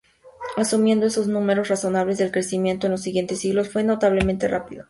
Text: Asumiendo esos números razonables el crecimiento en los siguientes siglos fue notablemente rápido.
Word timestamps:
Asumiendo 0.57 1.05
esos 1.05 1.27
números 1.27 1.67
razonables 1.67 2.19
el 2.21 2.31
crecimiento 2.31 2.87
en 2.87 2.91
los 2.93 3.03
siguientes 3.03 3.37
siglos 3.41 3.69
fue 3.69 3.83
notablemente 3.83 4.47
rápido. 4.47 4.79